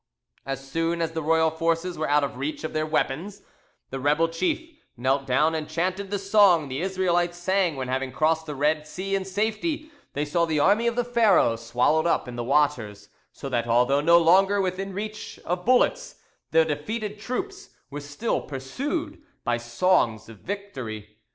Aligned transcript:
As 0.47 0.67
soon 0.67 0.99
as 0.99 1.11
the 1.11 1.21
royal 1.21 1.51
forces 1.51 1.95
were 1.95 2.09
out 2.09 2.23
of 2.23 2.37
reach 2.37 2.63
of 2.63 2.73
their 2.73 2.87
weapons, 2.87 3.43
the 3.91 3.99
rebel 3.99 4.27
chief 4.29 4.75
knelt 4.97 5.27
down 5.27 5.53
and 5.53 5.69
chanted 5.69 6.09
the 6.09 6.17
song 6.17 6.69
the 6.69 6.81
Israelites 6.81 7.37
sang 7.37 7.75
when, 7.75 7.87
having 7.87 8.11
crossed 8.11 8.47
the 8.47 8.55
Red 8.55 8.87
Sea 8.87 9.13
in 9.13 9.25
safety, 9.25 9.91
they 10.13 10.25
saw 10.25 10.45
the 10.45 10.59
army 10.59 10.87
of 10.87 11.13
Pharaoh 11.13 11.55
swallowed 11.55 12.07
up 12.07 12.27
in 12.27 12.35
the 12.35 12.43
waters, 12.43 13.09
so 13.31 13.47
that 13.49 13.67
although 13.67 14.01
no 14.01 14.17
longer 14.17 14.59
within 14.59 14.91
reach 14.91 15.39
of 15.45 15.65
bullets 15.65 16.15
the 16.49 16.65
defeated 16.65 17.19
troops 17.19 17.69
were 17.91 18.01
still 18.01 18.41
pursued 18.41 19.21
by 19.43 19.57
songs 19.57 20.27
of 20.29 20.39
victory. 20.39 21.17